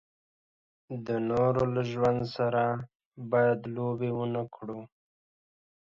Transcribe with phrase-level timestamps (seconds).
[1.05, 2.63] د نورو له ژوند سره
[3.31, 4.79] باید لوبې و نه کړو.